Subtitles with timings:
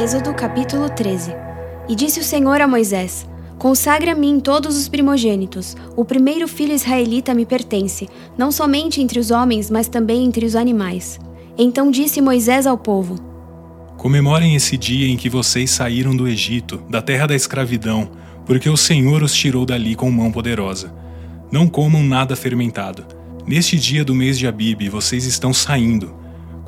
[0.00, 1.32] Êxodo capítulo 13
[1.88, 3.26] E disse o Senhor a Moisés:
[3.58, 5.76] Consagre a mim todos os primogênitos.
[5.96, 8.08] O primeiro filho israelita me pertence,
[8.38, 11.18] não somente entre os homens, mas também entre os animais.
[11.58, 13.16] Então disse Moisés ao povo:
[13.96, 18.08] Comemorem esse dia em que vocês saíram do Egito, da terra da escravidão,
[18.46, 20.94] porque o Senhor os tirou dali com mão poderosa.
[21.50, 23.04] Não comam nada fermentado.
[23.44, 26.14] Neste dia do mês de Abibe, vocês estão saindo.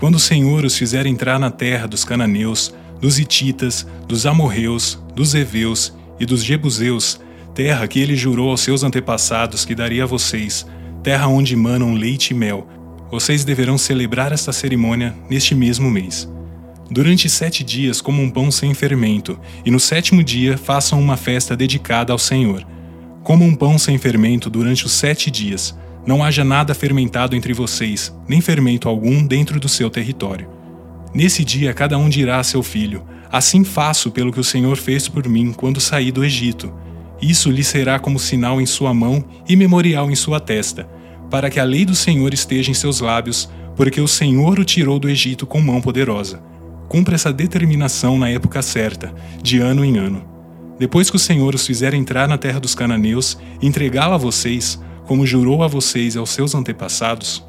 [0.00, 5.34] Quando o Senhor os fizer entrar na terra dos cananeus, dos Hititas, dos Amorreus, dos
[5.34, 7.20] Eveus e dos Jebuseus,
[7.54, 10.66] terra que ele jurou aos seus antepassados que daria a vocês,
[11.02, 12.68] terra onde manam leite e mel.
[13.10, 16.28] Vocês deverão celebrar esta cerimônia neste mesmo mês.
[16.90, 21.56] Durante sete dias comam um pão sem fermento, e no sétimo dia façam uma festa
[21.56, 22.66] dedicada ao Senhor.
[23.22, 25.76] Comam um pão sem fermento durante os sete dias.
[26.06, 30.59] Não haja nada fermentado entre vocês, nem fermento algum dentro do seu território.
[31.12, 35.08] Nesse dia cada um dirá a seu filho: Assim faço pelo que o Senhor fez
[35.08, 36.72] por mim quando saí do Egito.
[37.20, 40.88] Isso lhe será como sinal em sua mão e memorial em sua testa,
[41.28, 44.98] para que a lei do Senhor esteja em seus lábios, porque o Senhor o tirou
[44.98, 46.42] do Egito com mão poderosa.
[46.88, 50.24] Cumpra essa determinação na época certa, de ano em ano.
[50.78, 55.26] Depois que o Senhor os fizer entrar na terra dos cananeus entregá-la a vocês, como
[55.26, 57.44] jurou a vocês e aos seus antepassados,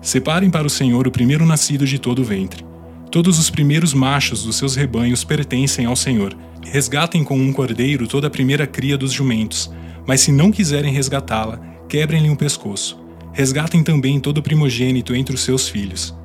[0.00, 2.71] separem para o Senhor o primeiro nascido de todo o ventre
[3.12, 6.34] Todos os primeiros machos dos seus rebanhos pertencem ao Senhor.
[6.64, 9.70] Resgatem com um cordeiro toda a primeira cria dos jumentos,
[10.06, 12.98] mas se não quiserem resgatá-la, quebrem-lhe o um pescoço.
[13.30, 16.16] Resgatem também todo primogênito entre os seus filhos.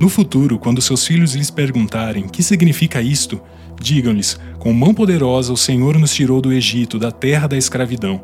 [0.00, 3.38] No futuro, quando seus filhos lhes perguntarem que significa isto,
[3.78, 8.22] digam-lhes: Com mão poderosa o Senhor nos tirou do Egito, da terra da escravidão.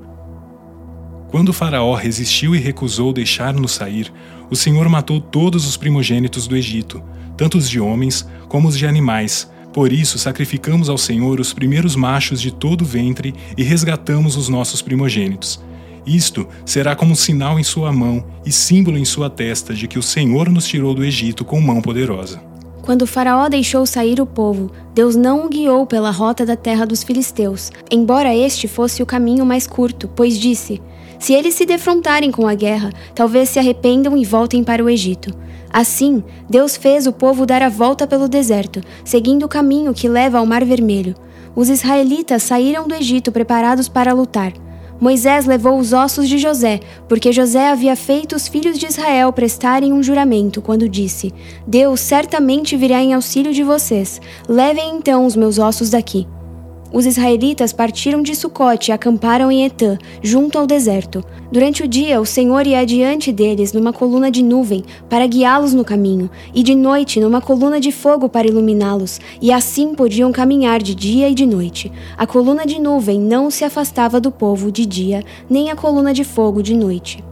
[1.31, 4.11] Quando Faraó resistiu e recusou deixar-nos sair,
[4.49, 7.03] o Senhor matou todos os primogênitos do Egito
[7.39, 9.49] tanto os de homens como os de animais.
[9.73, 14.49] Por isso, sacrificamos ao Senhor os primeiros machos de todo o ventre e resgatamos os
[14.49, 15.61] nossos primogênitos.
[16.05, 19.99] Isto será como um sinal em sua mão e símbolo em sua testa de que
[19.99, 22.41] o Senhor nos tirou do Egito com mão poderosa.
[22.81, 27.05] Quando Faraó deixou sair o povo, Deus não o guiou pela rota da terra dos
[27.05, 30.81] filisteus, embora este fosse o caminho mais curto, pois disse:
[31.19, 35.35] Se eles se defrontarem com a guerra, talvez se arrependam e voltem para o Egito.
[35.73, 40.39] Assim, Deus fez o povo dar a volta pelo deserto, seguindo o caminho que leva
[40.39, 41.15] ao Mar Vermelho.
[41.55, 44.53] Os israelitas saíram do Egito preparados para lutar.
[45.01, 49.93] Moisés levou os ossos de José, porque José havia feito os filhos de Israel prestarem
[49.93, 51.33] um juramento quando disse:
[51.67, 54.21] Deus certamente virá em auxílio de vocês.
[54.49, 56.27] Levem então os meus ossos daqui.
[56.91, 61.23] Os israelitas partiram de Sucote e acamparam em Etã, junto ao deserto.
[61.53, 65.85] Durante o dia, o Senhor ia adiante deles numa coluna de nuvem para guiá-los no
[65.85, 70.95] caminho, e de noite numa coluna de fogo para iluminá-los, e assim podiam caminhar de
[70.95, 71.93] dia e de noite.
[72.17, 76.25] A coluna de nuvem não se afastava do povo de dia, nem a coluna de
[76.25, 77.23] fogo de noite.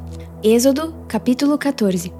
[0.44, 2.12] Êxodo, capítulo 14.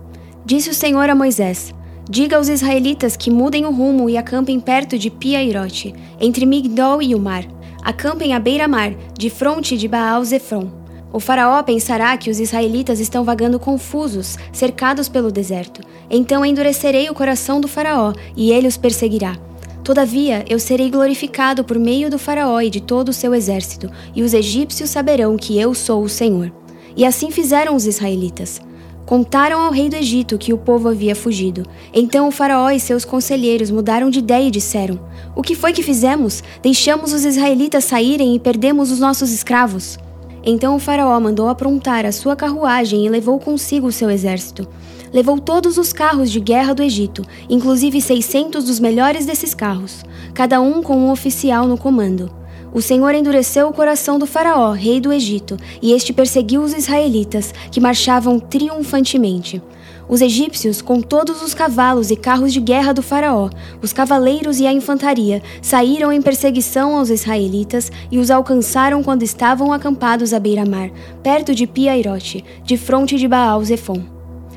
[0.45, 1.75] Disse o Senhor a Moisés:
[2.09, 7.17] Diga aos israelitas que mudem o rumo e acampem perto de Piairote, entre Migdol e
[7.17, 7.45] o mar.
[7.83, 10.71] Acampem à beira-mar, de fronte de Baal-Zefron.
[11.13, 15.81] O faraó pensará que os israelitas estão vagando confusos, cercados pelo deserto.
[16.09, 19.37] Então endurecerei o coração do faraó, e ele os perseguirá.
[19.83, 24.23] Todavia, eu serei glorificado por meio do faraó e de todo o seu exército, e
[24.23, 26.53] os egípcios saberão que eu sou o Senhor.
[26.97, 28.61] E assim fizeram os israelitas.
[29.07, 31.65] Contaram ao rei do Egito que o povo havia fugido.
[31.95, 34.99] Então o faraó e seus conselheiros mudaram de ideia e disseram:
[35.35, 36.43] O que foi que fizemos?
[36.61, 39.97] Deixamos os israelitas saírem e perdemos os nossos escravos.
[40.45, 44.67] Então o faraó mandou aprontar a sua carruagem e levou consigo o seu exército.
[45.13, 50.61] Levou todos os carros de guerra do Egito, inclusive 600 dos melhores desses carros, cada
[50.61, 52.29] um com um oficial no comando.
[52.73, 57.55] O Senhor endureceu o coração do Faraó, rei do Egito, e este perseguiu os israelitas,
[57.71, 59.63] que marchavam triunfantemente.
[60.09, 63.51] Os egípcios, com todos os cavalos e carros de guerra do Faraó,
[63.83, 69.73] os cavaleiros e a infantaria, saíram em perseguição aos israelitas e os alcançaram quando estavam
[69.73, 70.91] acampados à beira-mar,
[71.23, 74.16] perto de Piairote, de fronte de Baal-Zefon.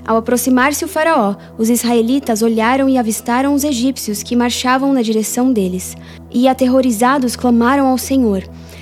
[0.09, 5.53] Ao aproximar-se o Faraó, os israelitas olharam e avistaram os egípcios que marchavam na direção
[5.53, 5.95] deles.
[6.31, 8.41] E, aterrorizados, clamaram ao Senhor.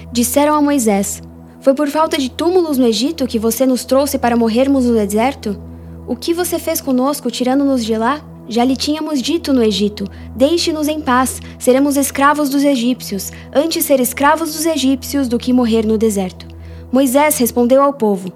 [0.09, 1.21] Disseram a Moisés:
[1.59, 5.61] Foi por falta de túmulos no Egito que você nos trouxe para morrermos no deserto?
[6.07, 8.21] O que você fez conosco, tirando-nos de lá?
[8.47, 13.99] Já lhe tínhamos dito no Egito: Deixe-nos em paz, seremos escravos dos egípcios, antes ser
[13.99, 16.47] escravos dos egípcios do que morrer no deserto.
[16.89, 18.31] Moisés respondeu ao povo: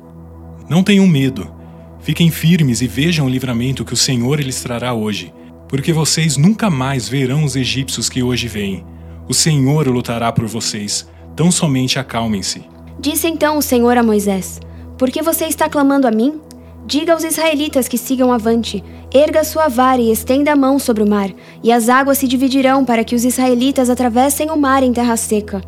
[0.70, 1.61] Não tenham medo.
[2.01, 5.33] Fiquem firmes e vejam o livramento que o Senhor lhes trará hoje.
[5.71, 8.83] porque vocês nunca mais verão os egípcios que hoje vêm.
[9.30, 12.62] O Senhor lutará por vocês, tão somente acalmem-se.
[13.00, 14.59] Disse então o Senhor a Moisés:
[14.98, 16.42] Por que você está clamando a mim?
[16.86, 18.83] Diga aos israelitas que sigam avante.
[19.13, 21.30] Erga sua vara e estenda a mão sobre o mar,
[21.63, 25.62] e as águas se dividirão para que os israelitas atravessem o mar em terra seca.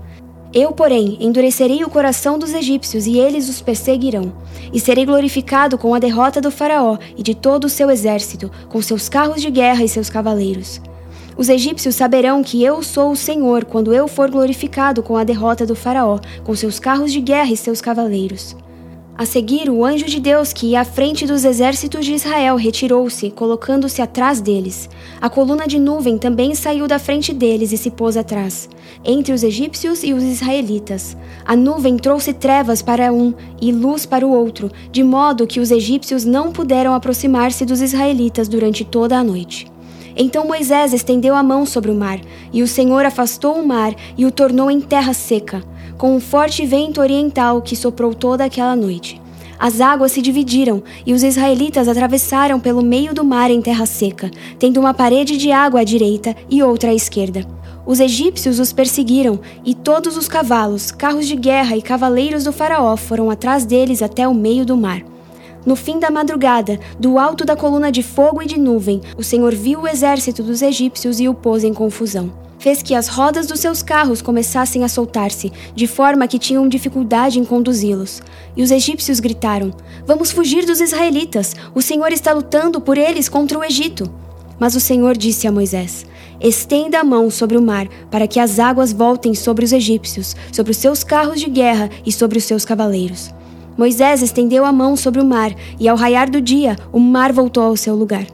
[0.53, 4.31] Eu, porém, endurecerei o coração dos egípcios e eles os perseguirão.
[4.71, 8.79] E serei glorificado com a derrota do Faraó e de todo o seu exército, com
[8.79, 10.79] seus carros de guerra e seus cavaleiros.
[11.35, 15.65] Os egípcios saberão que eu sou o Senhor quando eu for glorificado com a derrota
[15.65, 18.55] do Faraó, com seus carros de guerra e seus cavaleiros.
[19.15, 23.29] A seguir, o anjo de Deus que ia à frente dos exércitos de Israel retirou-se,
[23.29, 24.89] colocando-se atrás deles.
[25.21, 28.67] A coluna de nuvem também saiu da frente deles e se pôs atrás,
[29.05, 31.15] entre os egípcios e os israelitas.
[31.45, 35.69] A nuvem trouxe trevas para um e luz para o outro, de modo que os
[35.69, 39.71] egípcios não puderam aproximar-se dos israelitas durante toda a noite.
[40.15, 42.19] Então Moisés estendeu a mão sobre o mar,
[42.51, 45.63] e o Senhor afastou o mar e o tornou em terra seca
[46.03, 49.21] com um forte vento oriental que soprou toda aquela noite.
[49.57, 54.29] As águas se dividiram e os israelitas atravessaram pelo meio do mar em terra seca,
[54.59, 57.47] tendo uma parede de água à direita e outra à esquerda.
[57.85, 62.97] Os egípcios os perseguiram, e todos os cavalos, carros de guerra e cavaleiros do Faraó
[62.97, 65.12] foram atrás deles até o meio do mar.
[65.65, 69.53] No fim da madrugada, do alto da coluna de fogo e de nuvem, o Senhor
[69.53, 73.59] viu o exército dos egípcios e o pôs em confusão fez que as rodas dos
[73.59, 78.21] seus carros começassem a soltar-se, de forma que tinham dificuldade em conduzi-los.
[78.55, 79.73] E os egípcios gritaram:
[80.07, 81.57] Vamos fugir dos israelitas!
[81.75, 84.09] O Senhor está lutando por eles contra o Egito.
[84.57, 86.05] Mas o Senhor disse a Moisés:
[86.39, 90.71] Estenda a mão sobre o mar, para que as águas voltem sobre os egípcios, sobre
[90.71, 93.33] os seus carros de guerra e sobre os seus cavaleiros.
[93.77, 97.63] Moisés estendeu a mão sobre o mar, e ao raiar do dia, o mar voltou
[97.63, 98.25] ao seu lugar.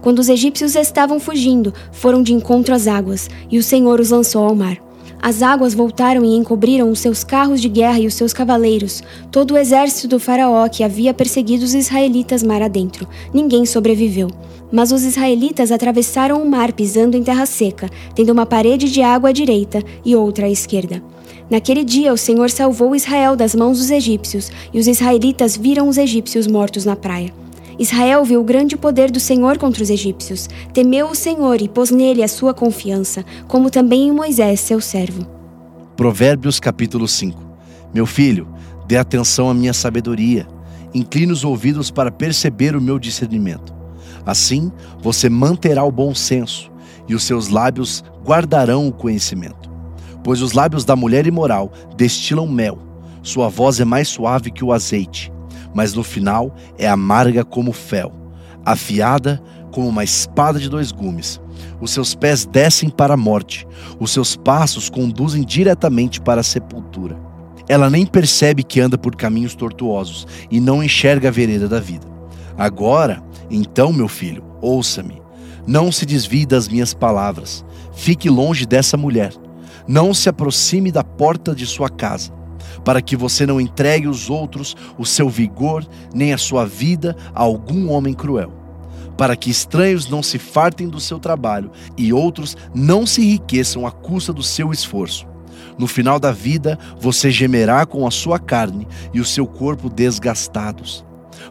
[0.00, 4.44] Quando os egípcios estavam fugindo, foram de encontro às águas, e o Senhor os lançou
[4.44, 4.78] ao mar.
[5.20, 9.02] As águas voltaram e encobriram os seus carros de guerra e os seus cavaleiros,
[9.32, 13.06] todo o exército do Faraó que havia perseguido os israelitas mar adentro.
[13.34, 14.30] Ninguém sobreviveu.
[14.70, 19.30] Mas os israelitas atravessaram o mar pisando em terra seca, tendo uma parede de água
[19.30, 21.02] à direita e outra à esquerda.
[21.50, 25.96] Naquele dia, o Senhor salvou Israel das mãos dos egípcios, e os israelitas viram os
[25.96, 27.32] egípcios mortos na praia.
[27.78, 31.90] Israel viu o grande poder do Senhor contra os egípcios, temeu o Senhor e pôs
[31.90, 35.26] nele a sua confiança, como também em Moisés, seu servo.
[35.96, 37.40] Provérbios capítulo 5
[37.94, 38.46] Meu filho,
[38.86, 40.46] dê atenção à minha sabedoria,
[40.92, 43.72] incline os ouvidos para perceber o meu discernimento.
[44.26, 46.70] Assim, você manterá o bom senso,
[47.08, 49.67] e os seus lábios guardarão o conhecimento.
[50.28, 52.78] Pois os lábios da mulher imoral destilam mel,
[53.22, 55.32] sua voz é mais suave que o azeite
[55.74, 58.12] mas no final é amarga como fel,
[58.62, 59.40] afiada
[59.70, 61.40] como uma espada de dois gumes.
[61.80, 63.66] Os seus pés descem para a morte,
[63.98, 67.16] os seus passos conduzem diretamente para a sepultura.
[67.68, 72.06] Ela nem percebe que anda por caminhos tortuosos e não enxerga a vereda da vida.
[72.58, 75.22] Agora, então, meu filho, ouça-me.
[75.66, 77.64] Não se desvie das minhas palavras.
[77.92, 79.32] Fique longe dessa mulher.
[79.88, 82.38] Não se aproxime da porta de sua casa
[82.84, 87.42] para que você não entregue os outros o seu vigor, nem a sua vida a
[87.42, 88.52] algum homem cruel,
[89.16, 93.90] para que estranhos não se fartem do seu trabalho e outros não se enriqueçam à
[93.90, 95.26] custa do seu esforço.
[95.78, 101.04] No final da vida, você gemerá com a sua carne e o seu corpo desgastados.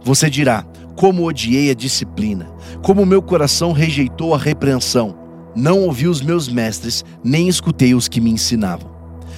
[0.04, 2.50] Você dirá: Como odiei a disciplina,
[2.82, 5.27] como meu coração rejeitou a repreensão.
[5.58, 8.92] Não ouvi os meus mestres, nem escutei os que me ensinavam.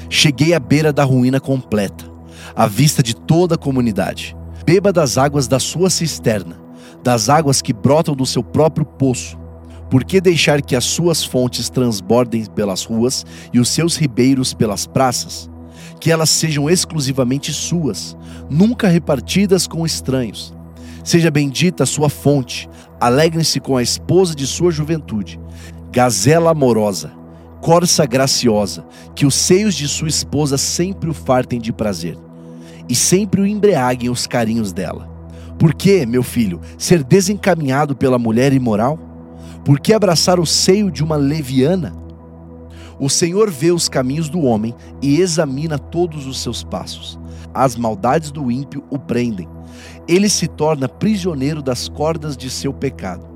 [0.10, 2.04] Cheguei à beira da ruína completa,
[2.54, 4.36] à vista de toda a comunidade.
[4.66, 6.60] Beba das águas da sua cisterna,
[7.02, 9.40] das águas que brotam do seu próprio poço.
[9.90, 14.86] Por que deixar que as suas fontes transbordem pelas ruas e os seus ribeiros pelas
[14.86, 15.50] praças?
[16.02, 18.18] Que elas sejam exclusivamente suas,
[18.50, 20.54] nunca repartidas com estranhos.
[21.02, 25.40] Seja bendita a sua fonte, alegrem-se com a esposa de sua juventude,
[25.92, 27.12] gazela amorosa,
[27.62, 32.18] corça graciosa, que os seios de sua esposa sempre o fartem de prazer,
[32.88, 35.10] e sempre o embriaguem os carinhos dela.
[35.58, 38.98] Por que, meu filho, ser desencaminhado pela mulher imoral?
[39.66, 41.94] Por que abraçar o seio de uma leviana?
[43.00, 47.20] O Senhor vê os caminhos do homem e examina todos os seus passos.
[47.54, 49.48] As maldades do ímpio o prendem.
[50.08, 53.29] Ele se torna prisioneiro das cordas de seu pecado.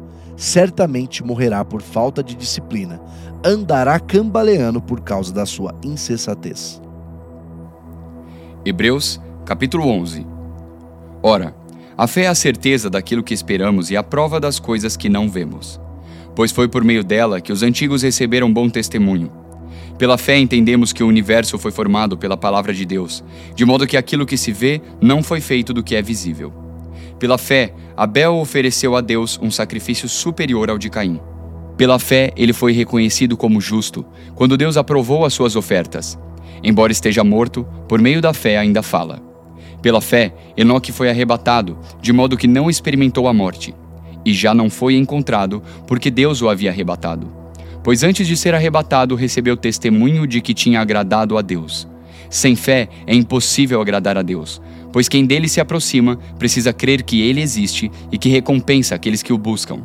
[0.43, 2.99] Certamente morrerá por falta de disciplina,
[3.45, 6.81] andará cambaleando por causa da sua insensatez.
[8.65, 10.27] Hebreus, capítulo 11.
[11.21, 11.55] Ora,
[11.97, 15.29] a fé é a certeza daquilo que esperamos e a prova das coisas que não
[15.29, 15.79] vemos.
[16.35, 19.31] pois foi por meio dela que os antigos receberam bom testemunho.
[19.97, 23.23] Pela fé entendemos que o universo foi formado pela palavra de Deus,
[23.55, 26.62] de modo que aquilo que se vê não foi feito do que é visível.
[27.23, 31.21] Pela fé, Abel ofereceu a Deus um sacrifício superior ao de Caim.
[31.77, 36.19] Pela fé, ele foi reconhecido como justo, quando Deus aprovou as suas ofertas.
[36.61, 39.21] Embora esteja morto, por meio da fé ainda fala.
[39.81, 43.73] Pela fé, Enoque foi arrebatado, de modo que não experimentou a morte,
[44.25, 47.41] e já não foi encontrado, porque Deus o havia arrebatado
[47.83, 51.85] pois antes de ser arrebatado recebeu testemunho de que tinha agradado a Deus.
[52.29, 54.61] Sem fé é impossível agradar a Deus,
[54.93, 59.33] pois quem dele se aproxima precisa crer que ele existe e que recompensa aqueles que
[59.33, 59.81] o buscam.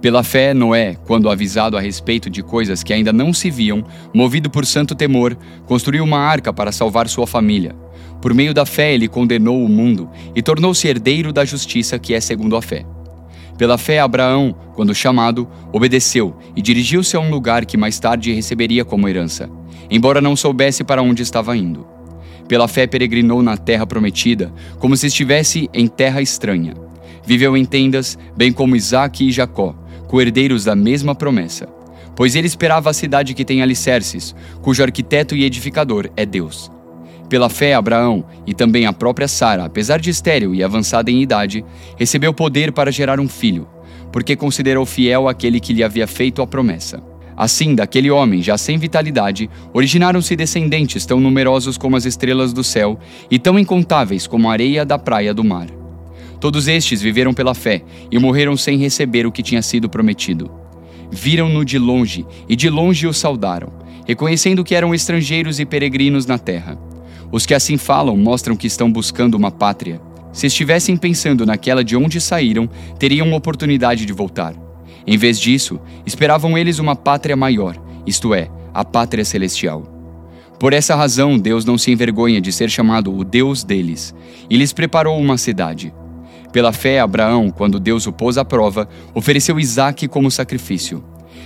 [0.00, 3.84] Pela fé, Noé, quando avisado a respeito de coisas que ainda não se viam,
[4.14, 7.74] movido por santo temor, construiu uma arca para salvar sua família.
[8.22, 12.20] Por meio da fé, ele condenou o mundo e tornou-se herdeiro da justiça que é
[12.20, 12.86] segundo a fé.
[13.58, 18.86] Pela fé, Abraão, quando chamado, obedeceu e dirigiu-se a um lugar que mais tarde receberia
[18.86, 19.50] como herança,
[19.90, 21.86] embora não soubesse para onde estava indo.
[22.50, 26.74] Pela fé, peregrinou na terra prometida, como se estivesse em terra estranha.
[27.24, 29.72] Viveu em tendas, bem como Isaque e Jacó,
[30.08, 31.68] co-herdeiros da mesma promessa.
[32.16, 36.72] Pois ele esperava a cidade que tem alicerces, cujo arquiteto e edificador é Deus.
[37.28, 41.64] Pela fé, Abraão e também a própria Sara, apesar de estéril e avançada em idade,
[41.96, 43.68] recebeu poder para gerar um filho,
[44.10, 47.09] porque considerou fiel aquele que lhe havia feito a promessa.
[47.40, 53.00] Assim, daquele homem, já sem vitalidade, originaram-se descendentes tão numerosos como as estrelas do céu
[53.30, 55.66] e tão incontáveis como a areia da praia do mar.
[56.38, 57.82] Todos estes viveram pela fé
[58.12, 60.50] e morreram sem receber o que tinha sido prometido.
[61.10, 63.72] Viram-no de longe e de longe o saudaram,
[64.06, 66.78] reconhecendo que eram estrangeiros e peregrinos na terra.
[67.32, 69.98] Os que assim falam mostram que estão buscando uma pátria.
[70.30, 72.68] Se estivessem pensando naquela de onde saíram,
[72.98, 74.54] teriam oportunidade de voltar.
[75.10, 77.76] Em vez disso, esperavam eles uma pátria maior,
[78.06, 79.82] isto é, a pátria celestial.
[80.56, 84.14] Por essa razão, Deus não se envergonha de ser chamado o Deus deles,
[84.48, 85.92] e lhes preparou uma cidade.
[86.52, 91.02] Pela fé, Abraão, quando Deus o pôs à prova, ofereceu Isaque como sacrifício.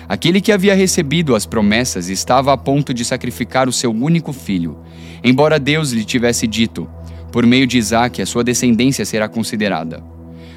[0.07, 4.77] Aquele que havia recebido as promessas estava a ponto de sacrificar o seu único filho,
[5.23, 6.87] embora Deus lhe tivesse dito:
[7.33, 10.14] por meio de Isaac a sua descendência será considerada.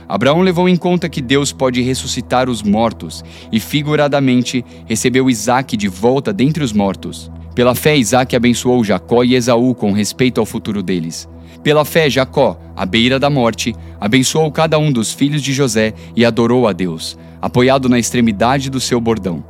[0.08, 5.88] Abraão levou em conta que Deus pode ressuscitar os mortos e, figuradamente, recebeu Isaac de
[5.88, 7.30] volta dentre os mortos.
[7.54, 11.28] Pela fé, Isaac abençoou Jacó e Esaú com respeito ao futuro deles.
[11.64, 16.24] Pela fé, Jacó, à beira da morte, abençoou cada um dos filhos de José e
[16.24, 19.44] adorou a Deus, apoiado na extremidade do seu bordão.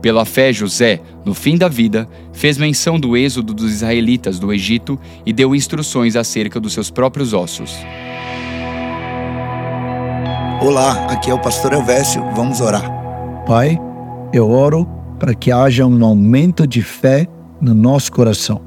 [0.00, 4.98] Pela fé, José, no fim da vida, fez menção do êxodo dos israelitas do Egito
[5.26, 7.76] e deu instruções acerca dos seus próprios ossos.
[10.60, 12.82] Olá, aqui é o pastor Elvésio, vamos orar.
[13.46, 13.78] Pai,
[14.32, 17.28] eu oro para que haja um aumento de fé
[17.60, 18.60] no nosso coração.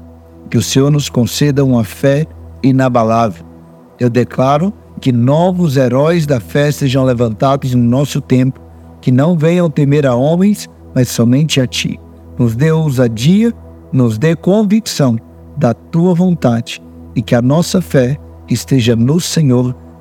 [0.48, 2.26] Que o Senhor nos conceda uma fé
[2.62, 3.44] inabalável.
[4.00, 4.72] Eu declaro
[5.02, 8.58] que novos heróis da fé sejam levantados no nosso tempo,
[9.02, 12.00] que não venham temer a homens, mas somente a Ti.
[12.38, 13.52] Nos dê ousadia,
[13.92, 15.18] nos dê convicção
[15.58, 16.82] da Tua vontade
[17.14, 18.16] e que a nossa fé
[18.48, 19.76] esteja no Senhor,